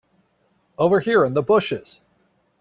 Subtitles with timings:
[0.79, 2.01] Over here in the bushes.